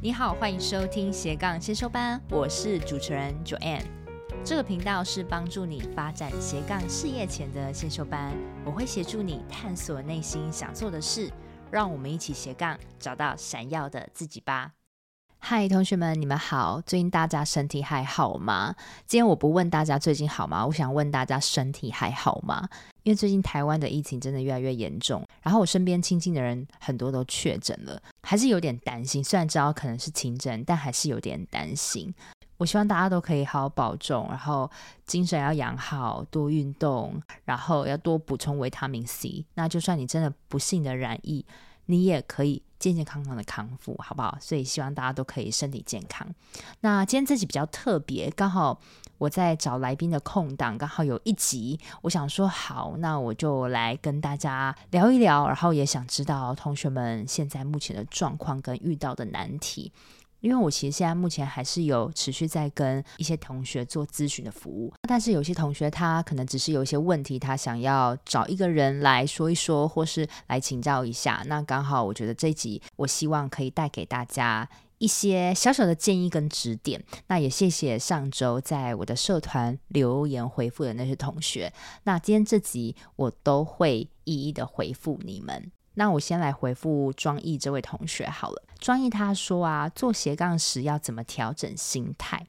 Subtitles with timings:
[0.00, 3.82] 你好，欢迎收听斜杠先修班，我是主持人 Joanne。
[4.44, 8.32] 这个频道是帮助你发展斜杠事业前的先修班，
[8.64, 11.28] 我会协助你探索内心想做的事，
[11.68, 14.70] 让我们一起斜杠找到闪耀的自己吧。
[15.40, 16.80] 嗨，同学们，你们好！
[16.80, 18.74] 最近大家身体还好吗？
[19.04, 20.64] 今天我不问大家最近好吗？
[20.64, 22.68] 我想问大家身体还好吗？
[23.08, 29.24] 因为最近台湾的疫情真的越来越严重，然后我身边亲近的人很多都确诊了，还是有点担心。
[29.24, 32.14] 虽然知道可能是轻症，但还是有点担心。
[32.58, 34.70] 我希望大家都可以好好保重，然后
[35.06, 39.42] 精神要养好，多运动，然后要多补充维他命 C。
[39.54, 41.42] 那就算你真的不幸的染疫，
[41.86, 44.36] 你也可以健健康康的康复，好不好？
[44.38, 46.28] 所以希望大家都可以身体健康。
[46.80, 48.78] 那今天这集比较特别，刚好
[49.18, 59.92] 我在找来宾的空档，刚好有一集，我想说好，那我就来跟大家聊一聊，然后也想知道同学们现在目前的状况跟遇到的难题。
[60.40, 71.42] 因为我其实现在目前还是有持续在跟一些同学做咨询的服务，但是有些同学他可能只是有一些问题，他想要找一个人来说一说，或是来请教一下。
[71.46, 74.68] 那刚好我觉得这集我希望可以带给大家
[74.98, 77.02] 一些小小的建议跟指点。
[77.28, 81.72] 那也谢谢上周在我的社团留言回复的那些同学。
[82.04, 85.70] 那今天这集我都会一一的回复你们。
[85.94, 88.62] 那我先来回复庄毅这位同学好了。
[88.78, 92.46] 庄毅他说啊，做斜杠时要怎么调整心态？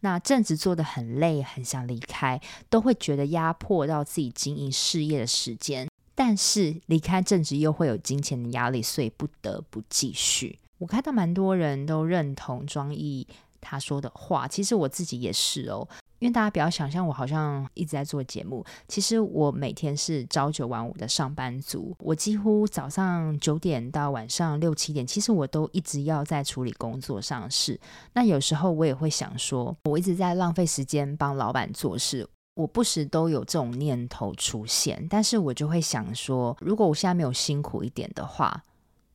[0.00, 5.88] 那正职做得很累，很想离开，都会觉得压迫到自己经营事业的时间。
[6.14, 10.58] 但是离开正职又会有金钱的压力，所以不得不继续。
[10.80, 13.26] 我看到蛮多人都认同庄毅
[13.60, 15.86] 他说的话，其实我自己也是哦。
[16.20, 27.78] 因为大家不要想象我好像一直在做节目，其实我每天是朝九晚五的上班族，我几乎早上九点到晚上六七点，其实我都一直要在处理工作上的事。
[28.14, 38.64] 那有时候我也会想说，我一直在浪费时间帮老板做事，我不时都有这种念头出现，但是我就会想说，如果我现在没有辛苦一点的话，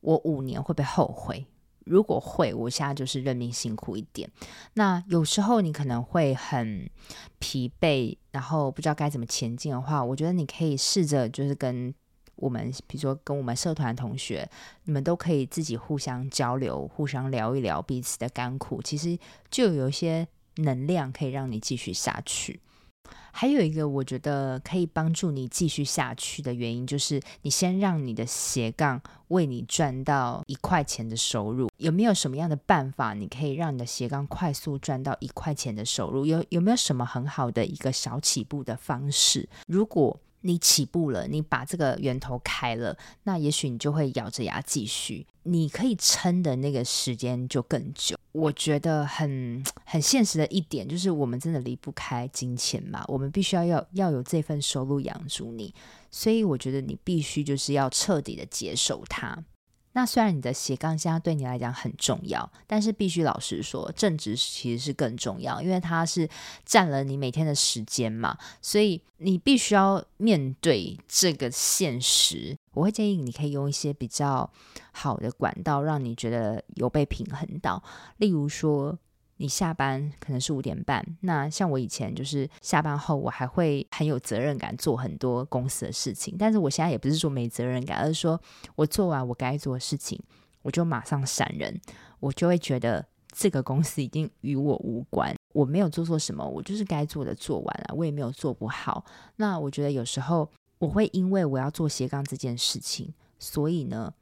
[0.00, 1.46] 我五年会不会后悔？
[1.86, 4.28] 如果会，我现在就是认命辛苦一点。
[4.74, 6.90] 那有时候你可能会很
[7.38, 11.94] 疲惫，然后不知道该怎么前进的话，我觉得你可以试着就是跟
[12.34, 14.48] 我们，比如说跟我们社团同学，
[14.84, 19.16] 你们都可以自己互相交流，互相聊一聊彼此的甘苦，其实
[19.48, 20.26] 就有一些
[20.56, 22.60] 能量可以让你继续下去。
[23.38, 28.98] 还有一个我觉得可以帮助你继续下去的原因，就是你先让你的斜杠
[29.28, 31.68] 为你赚到一块钱的收入。
[31.76, 36.24] 有没有什么样的办法，你可以让你的斜杠快速赚到一块钱的收入？
[36.24, 39.46] 有有没有什么很好的一个小起步的方式？
[39.66, 45.26] 如果你起步了，你把这个源头开了，那也许你就会咬着牙继续。
[45.42, 48.16] 你可以撑的那个时间就更久。
[48.32, 55.74] 我觉得很很现实的一点就是，我们真的离不开金钱嘛，我们必须要要要有这份收入养住你。
[56.10, 59.44] 所以我觉得你必须就是要彻底的接受它。
[59.96, 66.28] 那虽然你的斜杠现在对你来讲很重要，但是必须老实说，正职其实是更重要，因为它是
[66.66, 72.54] 占了你每天的时间嘛，所以你必须要面对这个现实。
[72.74, 74.50] 我会建议你可以用一些比较
[74.92, 77.82] 好的管道，让你觉得有被平衡到，
[78.18, 78.98] 例如说。
[79.38, 86.34] 你下班可能是五点半，那像我以前就是下班后，我还会很有责任感做很多公司的事情。
[86.38, 88.40] 但是我现在也不是说没责任感，而是说
[88.74, 90.18] 我做完我该做的事情，
[90.62, 91.78] 我就马上闪人，
[92.18, 99.04] 我就会觉得这个公司已经与我无关，我没有做错什么，我就是该做的做完了，我也没有做不好。
[99.36, 104.14] 那我觉得有时候我会因为我要做斜杠这件事情，所以呢。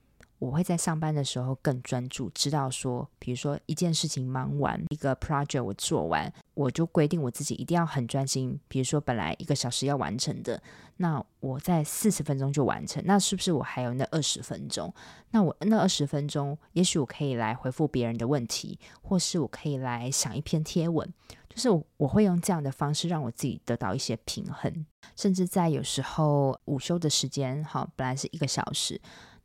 [0.44, 8.60] 我会在上班的时候更专注，知道说，比如说一件事情忙完，一个 project 我做完，我就规定我自己一定要很专心。
[8.69, 10.62] 比如说本来一个小时要完成的，
[10.99, 14.93] 那我在四十分钟就完成，那是不是我还有那二十分钟？
[15.31, 21.11] 那我那二十分钟，也许我可以来回复别人的问题，或是我可以来想一篇贴文，
[21.49, 24.85] 就是我，会用这样的方式让我自己得到一些平衡，
[25.17, 29.00] 甚至在有时候午休的时间，好，本来是一个小时。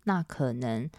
[0.10, 0.90] 那可能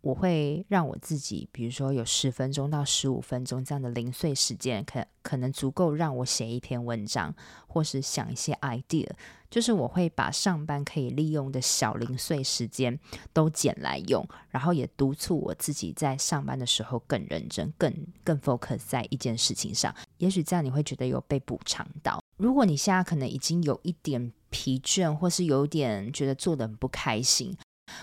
[0.00, 7.34] 我会让我自己，比如说有十分钟到十五分钟这样的零碎时间，可可能足够让我写一篇文章，
[7.66, 9.08] 或是想一些 idea。
[9.50, 12.96] 就是我会把上班可以利用的小零碎时间
[13.32, 19.92] 都捡来用，然后也督促我自己在上班的时候更认真、更更 focus 在一件事情上。
[20.18, 22.22] 也许这样你会觉得有被补偿到。
[22.36, 27.54] 如果你现在可能已经有一点疲倦，或是有点觉得做得很不开心。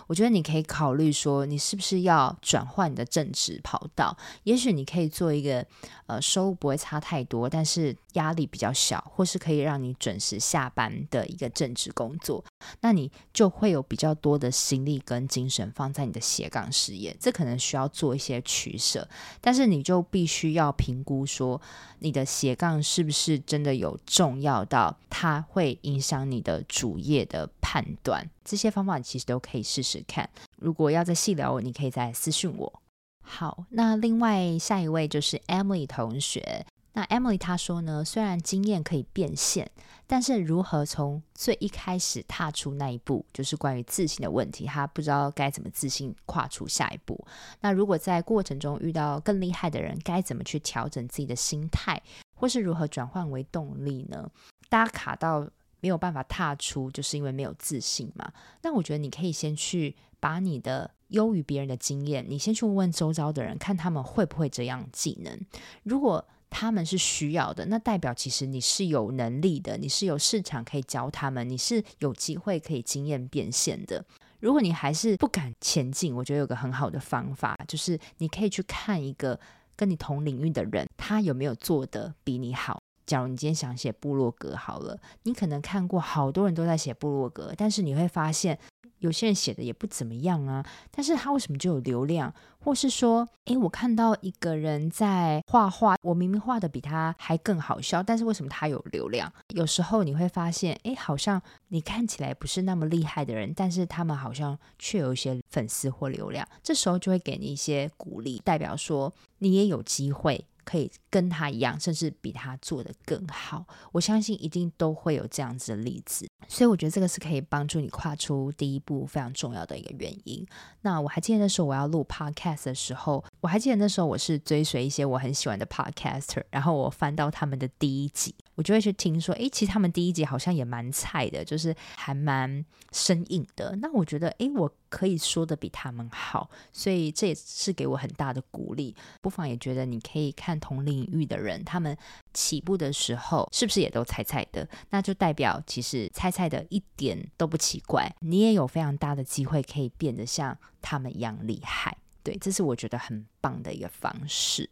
[0.08, 4.18] 我觉得你可以考虑说，你是不是要转换你的正职跑道？
[4.44, 5.66] 也许你可以做一个
[6.06, 12.44] 呃收入不会差太多，但是压力比较小，或是可以让你准时下班的一个正职工作。
[12.82, 17.16] 那你就会有比较多的心力跟精神放在你的斜杠事业。
[17.20, 19.08] 这可能需要做一些取舍，
[19.42, 21.62] 但是你就必须要评估说，
[22.00, 28.30] 你的斜杠是不是真的有重要到它会影响你的主业的判断。
[28.48, 30.28] 这些方法你其实都可以试试看。
[30.56, 32.82] 如果要再细聊，你可以再私讯我。
[33.22, 36.66] 好，那另外下一位就是 Emily 同学。
[36.94, 39.70] 那 Emily 她说呢，虽然经验可以变现，
[40.08, 47.24] 但是如何从最一开始踏出那一步，就是关于自信的问题，她不知道该怎么自信跨出下一步。
[47.60, 52.02] 那如果在过程中遇到更厉害的人，该怎么去调整自己的心态，
[52.34, 54.28] 或是如何转换为动力呢？
[54.70, 55.48] 大家卡到
[55.80, 58.32] 没有办法踏出，就是因为没有自信嘛。
[58.62, 65.40] 那我觉得你可以先去把你的优于别人的经验，你先去问问周遭的人，看他们会不会这样技能。
[65.84, 74.04] 如果他们是需要的，那代表其实你是有能力的，你是有市场可以教他们，你是有机会可以经验变现的。
[74.40, 79.38] 如果你还是不敢前进，我觉得有个很好的方法，就是你可以去看一个
[79.76, 82.80] 跟你同领域的人，他有没有做得比你好。
[83.08, 88.60] 假如你今天想写部落格好了，你可能看过好多人都在写部落格，但是你会发现。
[89.00, 92.34] 有些人写的也不怎么样啊，但是他为什么就有流量？
[92.58, 99.32] 或是说，诶，我看到一个人在画画，我明明画的比他还更好笑，但是为什么他有流量？
[99.54, 110.44] 有时候你会发现，诶，好像你看起来不是那么厉害的人，但是他们好像却有一些粉丝或流量，这时候就会给你一些鼓励，代表说你也有机会。
[110.68, 113.66] 可以跟他一样，甚至比他做得更好。
[113.94, 120.46] 我相信一定都会有这样子的例子，所以我觉得这个是可以帮助你跨出第一步非常重要的一个原因。
[120.82, 133.74] 那我还记得那时候我要录 podcast 的时候，我还记得那时候我是追随一些我很喜欢的 podcaster，然后我翻到他们的第一集，我就会去听说，诶，其实他们第一集好像也蛮菜的，就是还蛮生硬的。
[133.82, 134.70] 那我觉得，诶，我。
[134.90, 138.96] 可以说的比他们好，所以这也是给我很大的鼓励。
[139.22, 141.98] 不妨也觉得你可以看同领域的人，他们
[142.34, 144.68] 起步的时候是不是也都菜菜的？
[144.90, 151.98] 那就代表其实菜菜的一点都不奇怪，你也有非常大的机会可以变得像他们一样厉害。
[152.24, 154.70] 对，这是我觉得很棒的一个方式。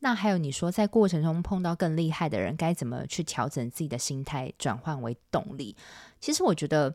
[0.00, 5.76] 那还有你说在过程中碰到更厉害的人，该怎么去调整自己的心态，转换为动力？
[6.20, 6.94] 其实我觉得。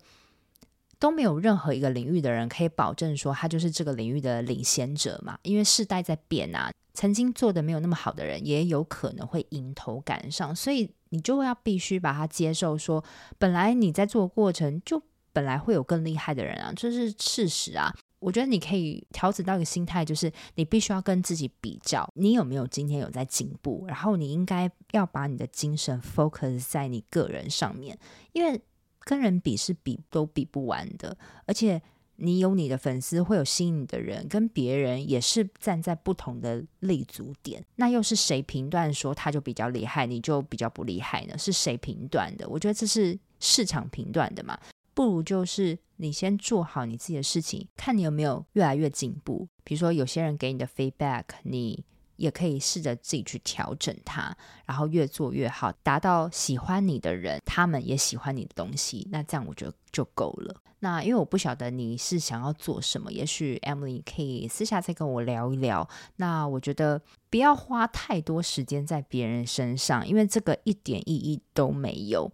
[1.04, 13.04] 都没有任何一个领域的人可以保证说他就是这个领域的领先者嘛，因为世代在变啊，曾经做的没有那么好的人也有可能会迎头赶上，所以你就要必须把它接受说，
[13.38, 15.04] 本来你在做过程就
[15.34, 17.94] 本来会有更厉害的人啊，这是事实啊。
[18.20, 28.00] 我觉得你可以调整到一个心态，就是你必须要跟自己比较，你有没有今天有在进步，然后你应该要把你的精神 focus 在你个人上面，
[28.32, 28.62] 因为。
[29.04, 31.82] 跟人比是比都比不完的，而且
[32.16, 37.64] 你有你的粉丝，会有吸引你的人，跟别人也是站在不同的立足点。
[37.76, 41.38] 那又是谁评断说他就比较厉害，你就比较不厉害呢？
[41.38, 42.48] 是谁评断的？
[42.48, 44.58] 我觉得这是市场评断的嘛。
[44.94, 49.48] 不如就是你先做好你自己的事情，看你有没有越来越进步。
[49.64, 51.84] 比如说有些人给你的 feedback，你。
[52.24, 54.34] 也可以试着自己去调整它，
[54.66, 60.56] 然后越做越好，达到喜欢你的人，他们也喜欢你的东西，那这样我觉得就够了。
[60.80, 65.88] 那因为我不晓得你是想要做什么，也许 Emily 可以私下再跟我聊一聊。
[66.16, 72.32] 那我觉得不要花太多时间在别人身上，因为这个一点意义都没有。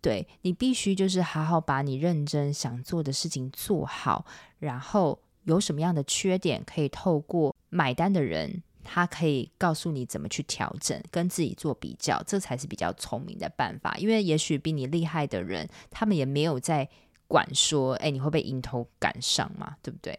[0.00, 4.24] 对，你必须就是好好把你认真想做的事情做好，
[4.58, 8.62] 然后有什么样的缺点，可以透过买单的人。
[8.84, 13.96] 他可以告诉你怎么去调整，跟自己做比较，这才是比较聪明的办法。
[13.98, 16.88] 因为也许比你厉害的人，他们也没有在
[17.26, 19.76] 管说，哎，你会被迎头赶上嘛？
[19.82, 20.18] 对不对？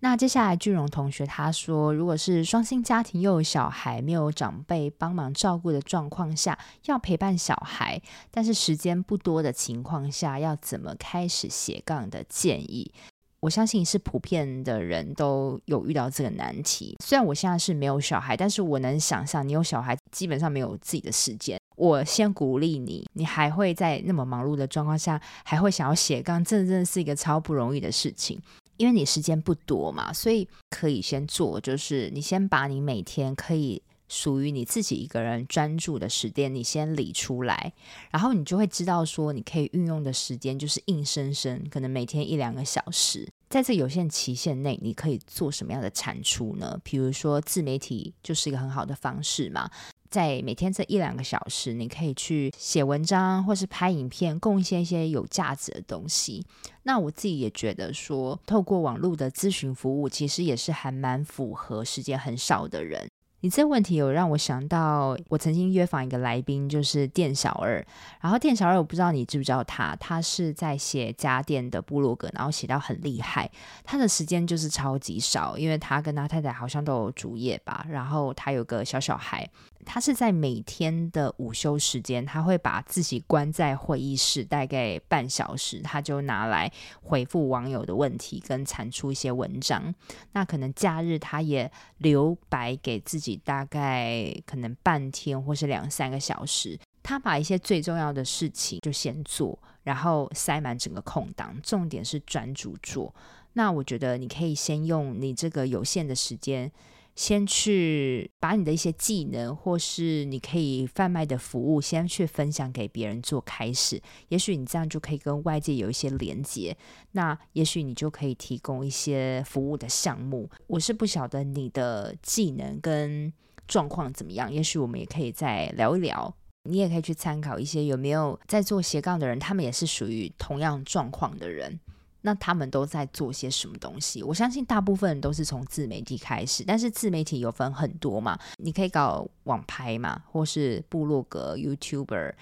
[0.00, 12.92] 那接下来俊荣同学他说，如果是双薪家庭又有小孩，没有长辈帮忙照顾的状况下，要陪伴小孩，但是时间不多的情况下，要怎么开始斜杠的建议？
[13.40, 16.96] 我相信是普遍的人都有遇到这个难题。
[17.04, 21.58] 虽然我现在是没有小孩，但是我能想象你有小孩，基本上没有自己的时间。
[21.76, 28.40] 我先鼓励你，你还会在那么忙碌的状况下，还会想要斜杠，这真的是一个超不容易的事情。
[28.76, 33.82] 因为你时间不多嘛，所以可以先做，就是你先把你每天可以。
[34.08, 37.72] 属于你自己一个人专注的时间，你先理出来，
[38.10, 43.28] 然后你就会知道说，你可以运用的时间就是硬生生，可能每天一两个小时。
[43.48, 46.78] 在这有限期限内，你可以做什么样的产出呢？
[46.82, 49.70] 比如说自媒体就是一个很好的方式嘛。
[50.10, 56.42] 在每天这一两个小时，你可以去写文章，或是拍影片，贡献一些有价值的东西。
[56.84, 63.06] 那我自己也觉得说，透过网络的咨询服务，其实也是还蛮符合时间很少的人。
[63.40, 67.84] 你这问题有让我想到，我曾经约访一个来宾，就是店小二。
[68.20, 73.48] 然后店小二，我不知道你知不知道他，他是在写家电的部落格，然后写到很厉害。
[73.84, 79.48] 他的时间就是超级少，因为他跟他太太好像都有主业吧，然后他有个小小孩。
[79.90, 89.94] 他是在每天的午休时间，他会把自己关在会议室，大概半小时，他就拿来回复网友的问题，跟产出一些文章。
[90.32, 103.14] 那可能假日他也留白给自己，大概可能半天或是两三个小时，他把一些最重要的事情就先做，然后塞满整个空档，重点是专注做。
[103.54, 106.70] 那我觉得你可以先用你这个有限的时间。
[107.18, 114.00] 先去把你的一些技能，或是你可以贩卖的服务，先去分享给别人做开始。
[114.28, 116.76] 也许你这样就可以跟外界有一些连接。
[117.10, 120.48] 那也许你就可以提供一些服务的项目。
[120.68, 123.32] 我是不晓得你的技能跟
[123.66, 126.32] 状况怎么样，也许我们也可以再聊一聊。
[126.70, 131.80] 你也可以去参考一些有没有在做斜杠的人，他们也是属于同样状况的人。
[132.28, 134.22] 那他们都在做些什么东西？
[134.22, 142.34] 我相信大部分人都是从自媒体开始，但是自媒体有分很多嘛，你可以搞网拍嘛，或是部落格、YouTuber、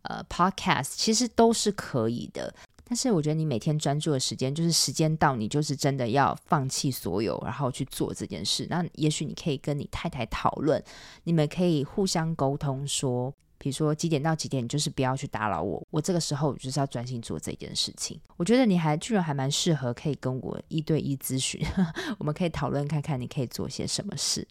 [0.00, 2.54] 呃 Podcast，其实都是可以的。
[2.86, 8.66] 但是我觉得你每天专注的时间，就是时间到，你就是真的要放弃所有，然后去做这件事。
[8.70, 10.82] 那也许你可以跟你太太讨论，
[11.24, 13.34] 你们可以互相沟通说。
[13.58, 15.82] 比如说几点到几点，你就是不要去打扰我。
[15.90, 18.20] 我这个时候就是要专心做这件事情。
[18.36, 21.64] 我觉得你还居然还蛮适合，可以跟我一对一咨询，
[22.18, 24.46] 我们可以讨论看看你可以做些什么事。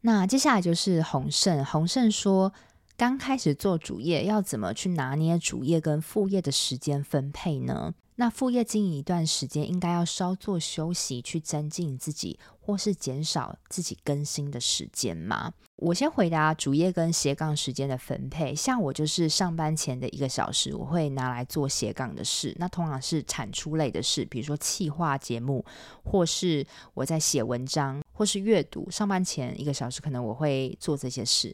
[0.00, 2.52] 那接下来就是洪胜，洪胜说，
[2.96, 7.94] 刚开始做主业要怎么去拿捏主业跟副业的时间分配呢？
[8.22, 15.52] 那副业经营一段时间，应该要稍作休息，去增进自己，或是减少自己更新的时间吗？
[15.74, 18.54] 我先回答主业跟斜杠时间的分配。
[18.54, 25.64] 像我就是上班前的一个小时，我会拿来做斜杠的事，那通常是产出类的事，比如说企划节目，
[26.04, 26.64] 或是
[26.94, 28.88] 我在写文章，或是阅读。
[28.88, 31.52] 上班前一个小时，可能我会做这些事。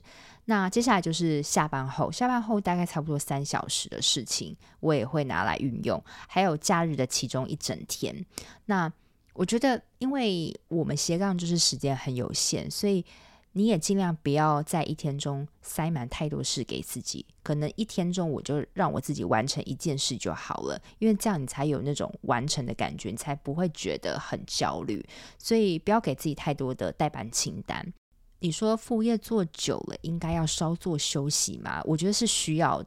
[0.50, 6.02] 那接下来就是下班后，下班后大概差不多三小时的事情，我也会拿来运用。
[6.26, 8.24] 还有假日的其中一整天。
[8.64, 8.90] 那
[9.34, 13.04] 我觉得，因为我们斜杠就是时间很有限，所以
[13.52, 17.26] 你也尽量不要在一天中塞满太多事给自己。
[17.42, 25.06] 可能一天中我就让我自己完成一件事就好了，因为这样你才有那种完成的感觉，你才不会觉得很焦虑。
[25.36, 27.92] 所以不要给自己太多的待办清单。
[28.40, 31.80] 你说副业做久了，应该要稍作休息吗？
[31.84, 32.84] 我觉得是需要，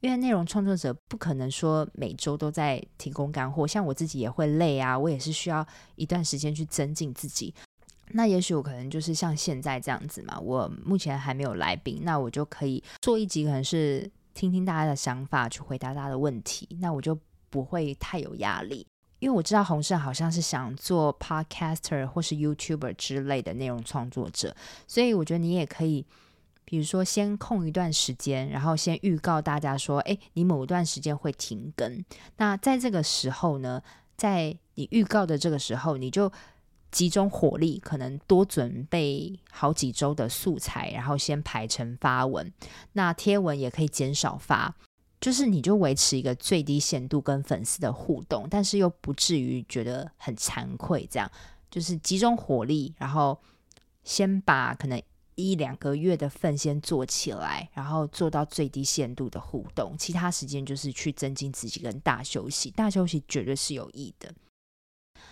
[0.00, 7.54] 因为内容创作者不可能说每周都在提供干货，像我自己也会累啊，我也是需要一段时间去增进自己。
[8.12, 17.18] 那也许我可能就是像现在这样子嘛，我目前还没有来宾，那我就可以做一集，可能是听听大家的想法，去回答大家的问题，那我就
[17.48, 18.86] 不会太有压力。
[19.24, 24.54] 因为我知道洪胜好像是想做 podcaster 或是 YouTuber 之类的内容创作者，
[24.86, 26.04] 所以我觉得你也可以，
[26.66, 32.04] 比如说先空一段时间，然后先预告大家说，诶，你某一段时间会停更。
[32.36, 33.82] 那在这个时候呢，
[34.14, 36.30] 在你预告的这个时候，你就
[36.90, 42.52] 集中火力，可能多准备好几周的素材，然后先排成发文。
[42.92, 44.74] 那贴文也可以减少发。
[45.24, 51.08] 就是你就维持一个最低限度跟粉丝的互动，但是又不至于觉得很惭愧。
[51.10, 51.30] 这样
[51.70, 53.40] 就是集中火力，然后
[54.02, 55.02] 先把可能
[55.34, 62.70] 一两个月的份先做起来，然后做到最低限度的互动，其他时间就是去增进自己跟大休息。
[62.72, 64.30] 大休息绝对是有益的。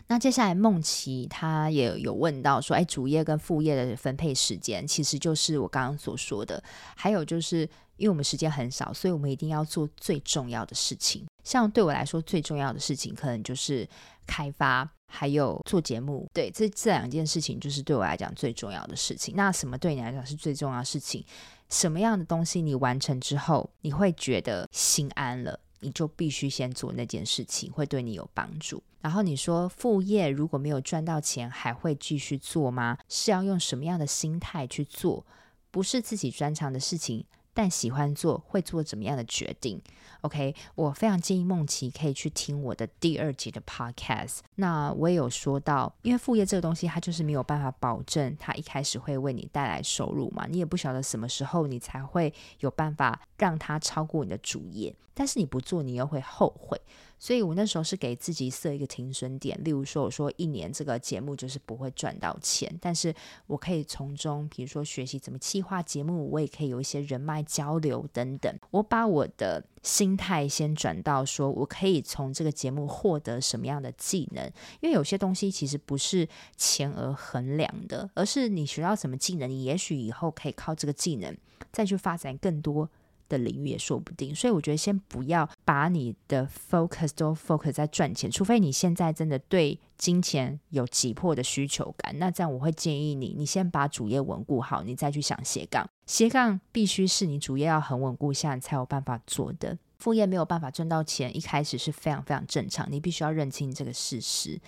[0.08, 6.62] 那接下来梦琪他也有问到说，哎，主业跟副业的分配时间，其实就是我刚刚所说的，
[6.96, 7.68] 还有就是。
[7.98, 11.24] 因为我们时间很少，所以我们一定要做最重要的事情。
[11.44, 13.88] 像对我来说，最重要的事情可能就是
[14.26, 16.26] 开发，还有做节目。
[16.32, 19.36] 对，这这两件事情就是对我来讲最重要的事情。
[19.36, 21.24] 那什么对你来讲是最重要的事情？
[21.68, 28.82] 什么样的东西你完成之后，你会觉得心安了，你就必须先做那件事情，会对你有帮助。
[29.02, 32.96] 然后你说副业如果没有赚到钱，还会继续做吗？
[33.08, 35.26] 是要用什么样的心态去做？
[35.70, 37.24] 不是自己专长的事情。
[37.54, 39.80] 但喜欢做，会做怎么样的决定
[40.22, 44.38] ？OK，我非常建议梦琪可以去听我的第二集的 Podcast。
[44.54, 54.94] 那我也有说到，因为副业这个东西，它就是没有办法保证它一开始会为你带来收入嘛，你也不晓得什么时候你才会有办法让它超过你的主业。
[55.14, 56.80] 但是你不做，你又会后悔。
[57.22, 63.14] 所以我那时候是给自己设一个停损点，例如说，我说一年这个节目就是不会赚到钱，但是
[63.46, 68.52] 我可以从中，比如说学习怎么企划节目，我也可以有一些人脉交流等等。
[68.72, 74.44] 我把我的心态先转到说，我可以从这个节目获得什么样的技能，
[74.80, 81.32] 因为有些东西其实不是钱而衡量的，而是你学到什么技能，你也许以后可以靠这个技能
[81.70, 82.90] 再去发展更多。
[83.32, 95.88] 的领域也说不定，所以我觉得先不要把你的 focus 都 focus 在赚钱，除非你现在真的对金钱有急迫的需求感，那这样我会建议你，你先把主业稳固好，你再去想斜杠。
[96.04, 99.78] 斜杠必须是你主业要很稳固下，你才有办法做的。
[99.98, 104.60] 副业没有办法赚到钱，一开始是非常非常正常，你必须要认清这个事实。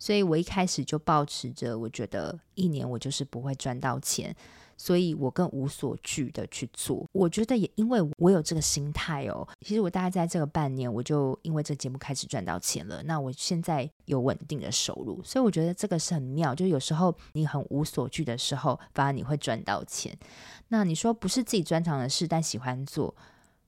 [0.00, 4.34] 所以我一开始就保持着，我觉得一年我就是不会赚到钱。
[4.82, 9.46] 所以我更无所惧的去做，我觉得也因为我有这个心态哦。
[9.60, 13.02] 其实我大概在这个半年，我就因为这节目开始赚到钱了。
[13.02, 16.54] 那我现在有稳定的收入，所以我觉得这个是很妙。
[16.54, 20.16] 就有时候你很无所惧的时候，反而你会赚到钱。
[20.68, 23.14] 那你说不是自己专长的事，但喜欢做，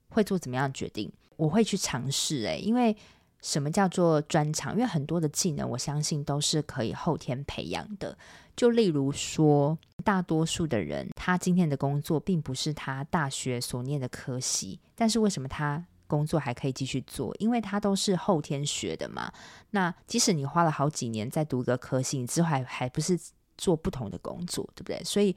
[0.08, 1.12] 会做怎么样决定？
[1.36, 2.96] 我会去尝试诶，因为。
[3.44, 4.72] 什么叫做专长？
[4.74, 8.16] 因为很多的技能，我相信都是可以后天培养的。
[8.56, 17.34] 就例如说，大多数的人，他今天的工作并不是他大学所念的科系，但是为什么他工作还可以继续做？
[17.38, 19.32] 因为他都是后天学的嘛。
[19.70, 23.18] 那即使你花了好几年在读一个科系，你之后还还不是
[23.56, 25.02] 做不同的工作，对不对？
[25.04, 25.34] 所以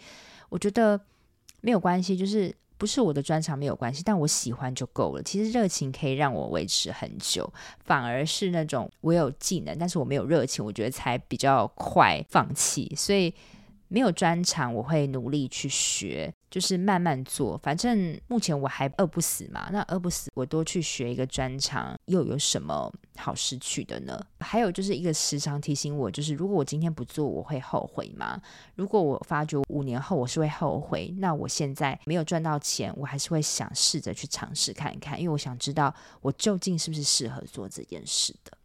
[0.50, 1.00] 我觉得
[1.62, 2.56] 没有关系，就是。
[2.78, 5.24] 不是我的专长没有关系，但我喜欢就够了。
[5.24, 7.52] 其实热情可以让我维持很久，
[7.84, 12.94] 反而是那种我有技能，但是我没有热情，我觉得才比较快放弃。
[12.96, 13.34] 所以。
[13.88, 17.58] 没有专长，我会努力去学，就是慢慢做。
[17.58, 24.18] 反正目前我还饿不死嘛，那饿不死，我多去学一个专长，又有什么好失去的呢？
[24.40, 28.42] 还有就是一个时常提醒我，就是如果我今天不做，我会后悔吗？
[28.76, 38.58] 如果我发觉五年后我是会后悔，那我现在没有赚到钱，我还是会想试着去尝试看一看，因为我想知道我究竟是不是适合做这件事的。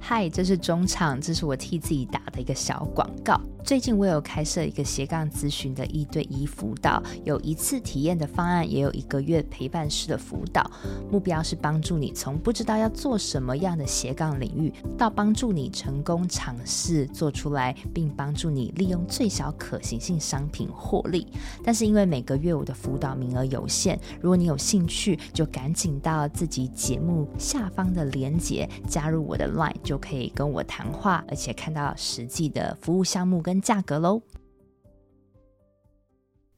[0.00, 3.38] 嗨，这是中场，这是我替自己打的一个小广告。
[3.66, 10.70] 最近我有开设一个斜杠咨询的一对一辅导，有一次体验的方案，也有一个月陪伴式的辅导。
[11.10, 21.26] 目标是帮助你从不知道要做什么样的斜杠领域，到帮助你成功尝试做出来，并帮助你利用最小可行性商品获利。
[21.64, 34.22] 但是因为每个月我的辅导名额有限，如果你有兴趣，就赶紧到自己节目下方的链接加入我的 Line，就可以跟我谈话，而且看到实际的服务项目跟价格喽。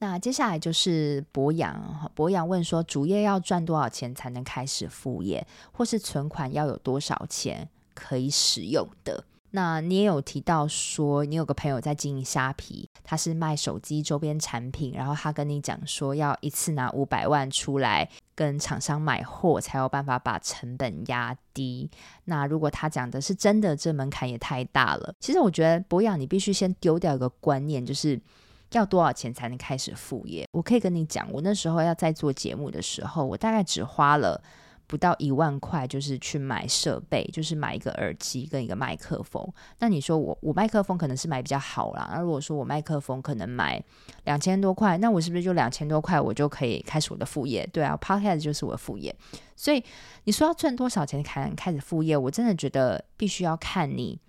[0.01, 9.25] 那接下来就是博洋，博洋问说，主业要赚多少钱才能开始副业，或是存款要有多少钱可以使用的？
[9.51, 21.89] 那你也有提到说，你有个朋友在经营虾皮，他是卖手机周边产品，然后他跟你讲说，要一次拿五百万出来跟厂商买货，才有办法把成本压低。
[22.25, 25.11] 那如果他讲的是真的，这门槛也太大了。
[25.19, 28.21] 其实我觉得博雅，你必须先丢掉一个观念，就是
[28.73, 30.47] 要多少钱才能开始副业。
[30.51, 34.39] 我可以跟你讲，我那时候要在做节目的时候，我大概只花了。
[34.89, 39.47] 不到一万块，就是去买设备，就是买一个耳机跟一个麦克风。
[39.77, 43.79] 那你说我我麦克风可能是买比较好啦，那如果说我麦克风可能买
[44.23, 47.69] 两千多块，那我是不是就两千多块我就可以开始我的副业？
[47.71, 49.15] 对啊，Podcast 就是我的副业。
[49.55, 49.83] 所以
[50.23, 52.17] 你说要赚多少钱才能开始副业？
[52.17, 54.19] 我真的觉得必须要看你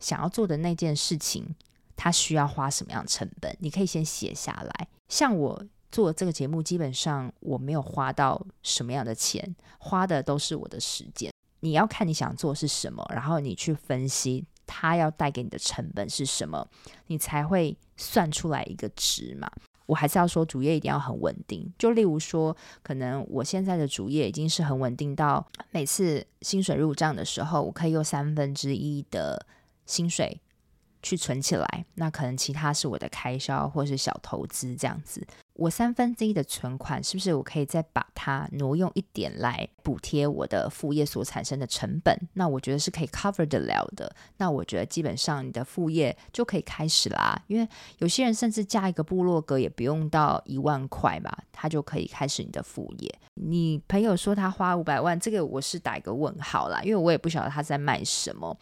[0.00, 1.54] 想要做的那件事情，
[1.94, 3.56] 它需要花什么样成本。
[3.60, 5.64] 你可以先写下来，像我。
[5.90, 11.32] 做这个节目，基本上我没有花到什么样的钱，花的都是我的时间。
[11.60, 16.68] 你要看你想做是什么，然后你去分析它要带给你的成本是什么，
[17.06, 19.50] 你才会算出来一个值嘛。
[19.86, 21.72] 我还是要说，主业一定要很稳定。
[21.78, 29.46] 就例如说，可能我现在的主业已经是很稳定到每次薪水入账的时候，我可以用三分之一的
[29.86, 30.38] 薪水
[31.02, 35.26] 去存起来，那可能其他是我的开销或是小投资这样子。
[35.54, 42.16] 我三分之一的存款是不是我可以再把它挪用一点来补贴我的副业所产生的成本？
[42.34, 44.14] 那我觉得是可以 cover 得了的。
[44.36, 47.42] 那我觉得基本上你的副业就可以开始啦。
[47.48, 53.12] 因为有些人甚至加一个部落格也不用到一万块吧，他就可以开始你的副业。
[53.34, 58.56] 你朋友说他花五百万，这个我是打一个问号啦，因为我也不晓得他在卖什么。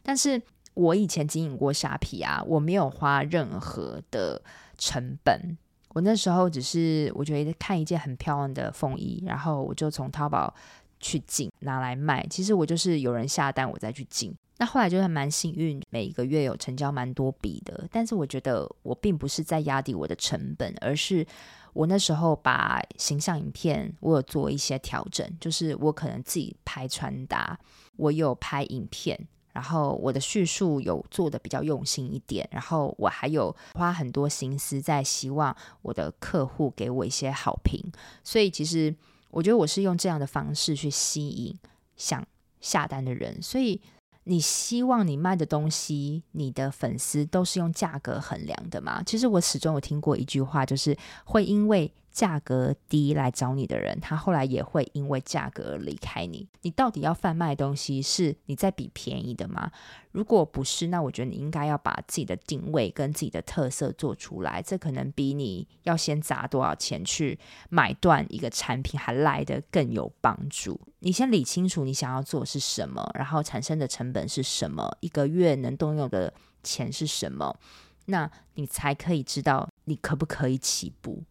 [0.00, 0.40] 但是
[0.76, 4.40] 我以前经营过虾皮啊，我没有花任何的
[4.76, 5.56] 成本。
[5.94, 10.54] 我那时候只是我觉得看一件很漂亮的风衣，然后我就从淘宝
[11.00, 12.26] 去进拿来卖。
[12.28, 14.34] 其实我就是有人下单，我再去进。
[14.58, 17.88] 那后来就是蛮幸运，每一个月有成交蛮多笔的。
[17.90, 21.26] 但是我觉得我并不是在压低我的成本，而是
[21.72, 27.58] 我那时候把形象影片我有做一些调整，就是我可能自己拍穿搭，
[27.96, 29.18] 我有拍影片。
[29.56, 37.82] 然后我的叙述有做得比较用心一点，然后我还有花很多心思在希望我的客户给我一些好评，
[38.22, 38.94] 所以其实
[39.30, 41.58] 我觉得我是用这样的方式去吸引
[41.96, 42.22] 想
[42.60, 43.40] 下单的人。
[43.40, 43.80] 所以
[44.24, 49.02] 你希望你卖的东西，你的粉丝都是用价格衡量的吗？
[49.06, 51.90] 其实我始终有听过一句话，就是会因为。
[52.16, 56.48] 价格低来找你的人，他后来也会因为价格而离开你。
[56.62, 59.70] 你到底要贩卖东西是你在比便宜的吗？
[60.12, 64.62] 如果不是，那我觉得你应该要把自己的定位跟自己的特色做出来。
[64.62, 70.80] 这可能比你要先砸多少钱去买断一个产品还来得更有帮助。
[71.00, 77.54] 你先理清楚你想要做是什么，然后产生的成本是什么，一个月能动用的钱是什么，
[78.06, 81.22] 那你才可以知道你可不可以起步。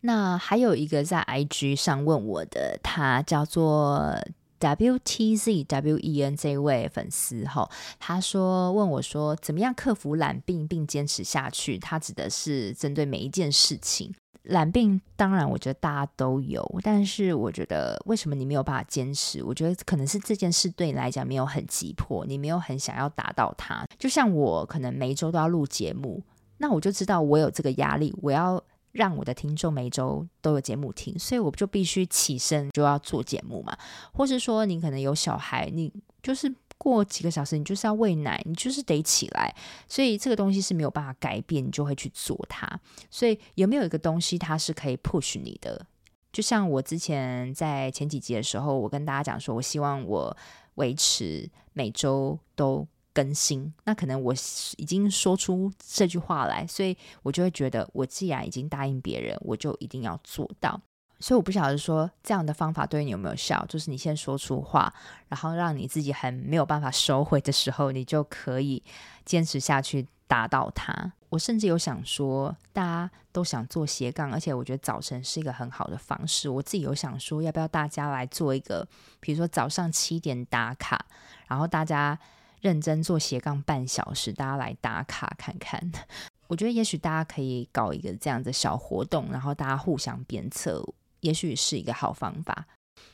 [0.00, 4.16] 那还有一个在 IG 上问我的，他叫做
[4.60, 11.78] WTZWEN 这位粉丝哈，他说问我说怎么样克服懒病并坚持下去？
[11.78, 14.14] 他指的是针对每一件事情。
[14.44, 19.42] 懒病当然我觉得大家都有，但是我觉得为什么你没有办法坚持？
[19.42, 23.84] 我觉得可能是这件事对你来讲没有很急迫，你没有很想要达到它。
[23.98, 26.22] 就像我可能每一周都要录节目，
[26.56, 28.62] 那我就知道我有这个压力，我要。
[28.92, 33.76] 让我的听众每周都有节目听，所以我就必须起身就要做节目嘛。
[34.12, 39.54] 或是说，你可能有小孩，你就是过几个小时，你就是要喂奶，你就是得起来。
[39.86, 42.68] 所以这个东西是没有办法改变，你就会去做它。
[43.10, 45.86] 所以有没有一个东西，它是可以 push 你的？
[46.32, 50.36] 就像我之前在前几集的时候，我跟大家讲说，我希望我
[50.74, 52.86] 维持每周都。
[53.18, 54.32] 更新，那可能我
[54.76, 60.80] 已经说出这句话来，所以我就会觉得，我既然已经答应别人，我就一定要做到。
[61.18, 64.94] 所以我不晓得说这样的方法对你有没有效，就是你先说出话，
[65.26, 68.80] 然后让你自己很没有办法收回的时候，你就可以
[69.24, 71.12] 坚持下去达到它。
[71.30, 76.48] 我甚至有想说，大家都想做斜杠，而且我觉得早晨是一个很好的方式。
[76.48, 78.86] 我自己有想说，要不要大家来做一个，
[79.18, 81.04] 比如说早上七点打卡，
[81.48, 82.16] 然后大家。
[82.60, 85.90] 认真做斜杠半小时，大家来打卡看看。
[86.48, 90.82] 我觉得也许大家可以搞一个这样的小活动，然后大家互相鞭策，
[91.20, 92.66] 也许是一个好方法。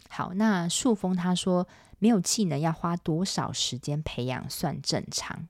[0.08, 1.66] 好，那树峰他说，
[1.98, 5.48] 没有技能要花多少时间培养算正常？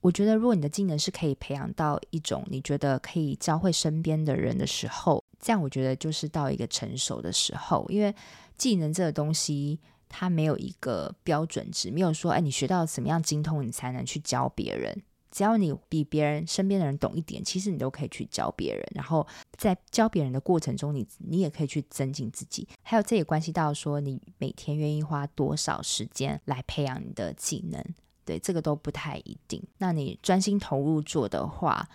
[0.00, 8.14] 我觉得如果你的技能是可以培养到一种你觉得可以教会身边的人的时候，这样我觉得就是到一个成熟的时候，因为
[8.56, 9.78] 技能这个东西。
[10.18, 15.02] 他没有一个标准值，没有说，哎，你学到什么样精通，你才能去教别人。
[15.30, 18.82] 只要你比别人身边的人懂一点，其实你都可以去教别人。
[18.94, 19.26] 然后
[19.58, 22.66] 在教别人的过程中，你你也可以去增进自己。
[22.82, 27.84] 还有，这也关系到说，你每天愿意花多少时间来培养你的技能。
[28.24, 29.62] 对，这个都不太一定。
[29.76, 31.86] 那你专心投入做的话，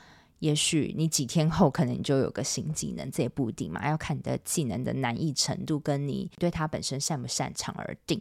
[0.42, 8.20] 也许你几天后可能你就有个新技能，这也不一定嘛，要看你的技能的难易程度跟你对它本身擅不擅长而定。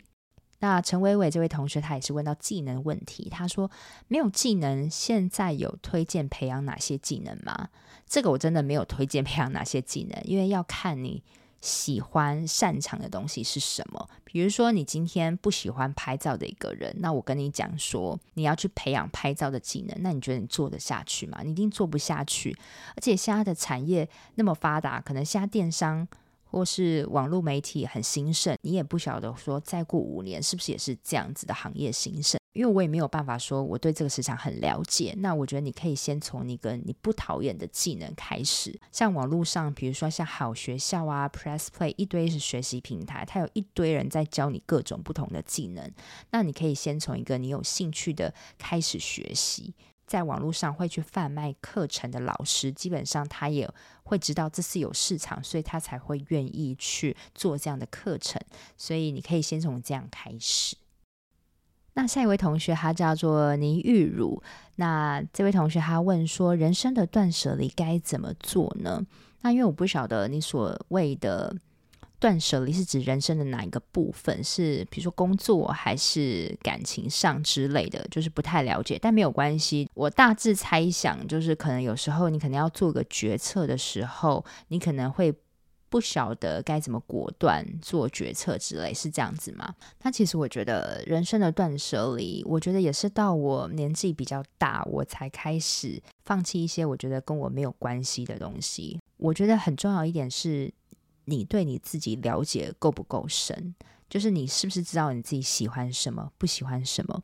[0.61, 3.71] 那陈伟伟这位同学他也是问到技能问题，他说
[4.09, 7.71] 没有技能，现在有推荐培养哪些技能吗？
[8.07, 11.23] 这个我真的没有推荐培养哪些技能，因为要看你。
[11.61, 14.09] 喜欢擅长的东西是什么？
[14.25, 21.41] 比如说，你今天不喜欢拍照的一个人，那我跟你讲说，你要去培养拍照的技能，那你觉得你做得下去吗？
[21.45, 22.57] 你一定做不下去。
[22.97, 26.09] 而且现在的产业那么发达，可能现在电商
[26.45, 32.40] 或是网络媒体很兴盛，你也不晓得说，再过五年是不是也是这样子的行业兴盛。
[32.53, 45.91] 因为我也没有办法说我对这个市场很了解，那我觉得你可以先从你跟你不讨厌的技能开始，像网络上，比如说像好学校啊、Press Play，一堆是学习平台，它有一堆人在教你各种不同的技能，
[46.31, 49.75] 那你可以先从一个你有兴趣的开始学习。
[50.07, 53.71] 在网络上会去贩卖课程的老师，基本上他也
[54.03, 58.43] 会知道这是有市场，所以他才会愿意去做这样的课程。
[58.77, 60.77] 所以你可以先从这样开始。
[62.01, 64.43] 那下一位同学，他叫做倪玉茹。
[64.77, 69.05] 那这位同学他问说：“人生的断舍离该怎么做呢？”
[69.43, 71.55] 那因为我不晓得你所谓的。
[72.19, 74.45] 断舍离是指人生的哪一个部分？
[74.45, 79.89] 是比如说工作还是感情上之类的，就是不太了解，但没有关系。
[79.95, 85.35] 我大致猜想，就是可能有时候你可能要做个决策的时候，你可能会
[85.91, 89.75] 不晓得该怎么果断做决策之类，是这样子吗？
[90.03, 98.99] 那其实我觉得人生的断舍离，我觉得也是到我年纪比较大，我才开始放弃一些我觉得跟我没有关系的东西。
[99.19, 100.73] 我觉得很重要一点是。
[101.27, 103.75] 你对你自己了解够不够深？
[104.09, 107.23] 就是你是不是知道你自己喜欢什么，不喜欢什么？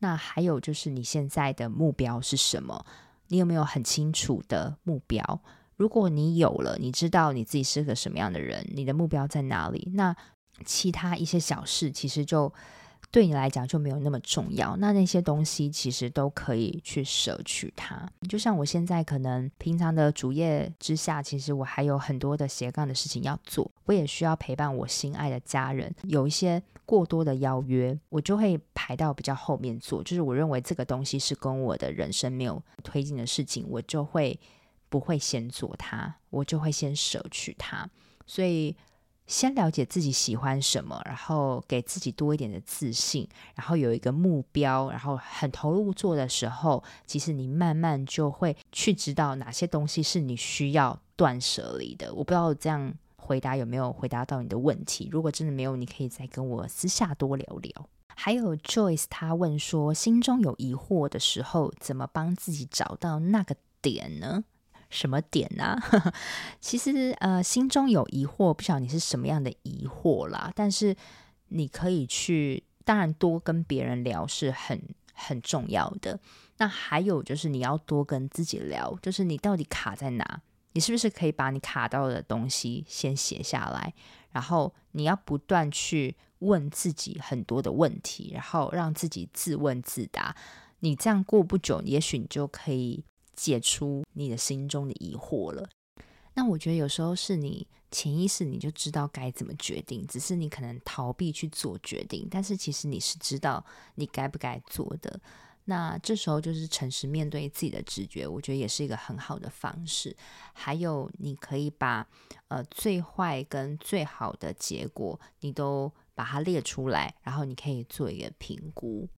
[0.00, 2.84] 那还有就是你现在的目标是什么？
[3.28, 5.40] 你有没有很清楚的目标？
[5.76, 9.90] 如果你有了，你知道你自己是个什么样的人，你的目标在哪里？
[9.94, 10.14] 那
[10.64, 12.52] 其他一些小事其实就。
[13.12, 18.06] 对你来讲就没有那么重要，那那些东西其实都可以去舍去它。
[18.28, 25.94] 就像我现在可能平常的主业之下，其实我还有很多的斜杠的事情要做，我也需要陪伴我心爱的家人。
[26.02, 30.02] 有一些过多的邀约，我就会排到比较后面做。
[30.02, 34.38] 就是我认为这个东西是跟我的人生没有推进的事情，我就会
[34.96, 37.88] 不会先做它，我就会先舍去它。
[38.26, 38.74] 所以。
[39.28, 52.14] 先了解自己喜欢什么，然后给自己多一点的自信，然后有一个目标，然后很投入做的时候，其实你慢慢就会去知道哪些东西是你需要断舍离的。
[52.14, 55.08] 我不知道这样回答有没有回答到你的问题。
[55.10, 57.88] 如果真的没有，你可以再跟我私下多聊聊。
[58.14, 64.44] 还有 Joyce，他问说，心中有疑惑的时候，怎么帮自己找到那个点呢？
[64.88, 66.12] 什么点呢、啊？
[66.60, 70.52] 其实呃，心中有疑惑，不晓得你是什么样的疑惑啦。
[70.54, 70.96] 但是
[71.48, 74.80] 你可以去，当然多跟别人聊是很
[75.12, 76.18] 很重要的。
[76.58, 80.40] 那还有就是你要多跟自己聊，就是你到底卡在哪？
[80.72, 83.92] 你是不是可以把你卡到的东西先写下来？
[84.30, 90.36] 然后你要不断去问自己很多的问题，然后让自己自问自答。
[90.80, 93.04] 你这样过不久，也许你就可以。
[93.36, 95.68] 解除你的心中的疑惑了。
[96.34, 102.26] 那我觉得有时候是你潜意识你就知道该怎么决定，只是你可能逃避去做决定。
[102.30, 105.20] 但是其实你是知道你该不该做的。
[105.68, 110.16] 那这时候就是诚实面对自己的直觉，我觉得也是一个很好的方式。
[110.52, 112.06] 还有你可以把
[112.48, 119.08] 呃最坏跟最好的结果，你都把它列出来，然后你可以做一个评估。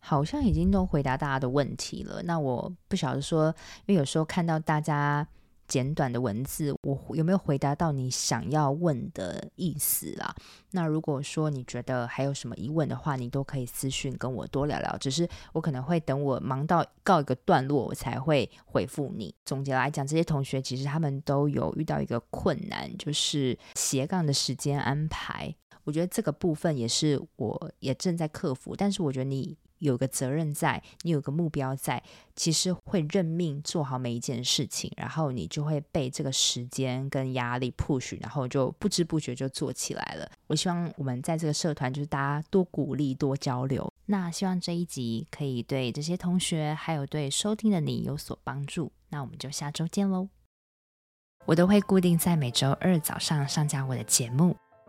[0.00, 2.22] 好像已经都回答大家的问题了。
[2.24, 3.54] 那我不晓得说，
[3.86, 5.26] 因为有时候看到大家
[5.68, 10.34] 简短的文字，我有没有回答到你想要问的意思啦？
[10.72, 14.96] 那如果说你觉得还有什么疑问的话，你都可以私讯跟我多聊聊。
[14.98, 19.32] 只是我可能会等我忙到告一个段落，我才会回复你。
[19.44, 25.54] 总结来讲，这些同学其实他们都有遇到一个困难，就是斜杠的时间安排。
[25.84, 29.56] 我觉得这个部分也是我也正在克服，但是我觉得你。
[29.80, 32.02] 有个责任在，你有个目标在，
[32.34, 40.30] 其实会认命做好每一件事情，然后你就会被这个时间跟压力 push，然后就不知不觉就做起来了。
[40.46, 43.92] 我希望我们在这个社团就是大家多鼓励、多交流。
[44.06, 48.90] 那希望这一集可以对这些同学，还有对收听的你有所帮助。
[49.10, 50.28] 那我们就下周见喽！
[51.46, 54.56] 我都会固定在每周二早上上架我的节目。